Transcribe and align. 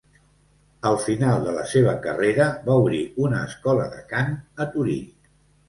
Al 0.91 0.95
final 1.03 1.45
de 1.47 1.53
la 1.57 1.65
seva 1.73 1.93
carrera, 2.07 2.49
va 2.71 2.79
obrir 2.87 3.03
una 3.27 3.45
escola 3.53 3.89
de 3.95 4.03
cant 4.17 4.35
a 4.43 4.71
Torí. 4.77 5.01